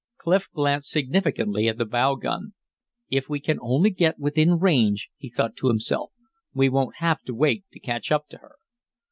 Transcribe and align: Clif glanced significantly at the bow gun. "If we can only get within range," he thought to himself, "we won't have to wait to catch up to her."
Clif 0.17 0.49
glanced 0.51 0.89
significantly 0.89 1.67
at 1.67 1.77
the 1.77 1.85
bow 1.85 2.15
gun. 2.15 2.55
"If 3.11 3.29
we 3.29 3.39
can 3.39 3.59
only 3.61 3.91
get 3.91 4.17
within 4.17 4.53
range," 4.57 5.09
he 5.15 5.29
thought 5.29 5.55
to 5.57 5.67
himself, 5.67 6.11
"we 6.55 6.69
won't 6.69 6.95
have 6.95 7.21
to 7.25 7.35
wait 7.35 7.65
to 7.71 7.79
catch 7.79 8.11
up 8.11 8.27
to 8.29 8.37
her." 8.39 8.55